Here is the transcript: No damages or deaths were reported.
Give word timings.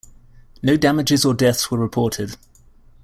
No 0.63 0.77
damages 0.77 1.25
or 1.25 1.35
deaths 1.35 1.69
were 1.69 1.77
reported. 1.77 2.35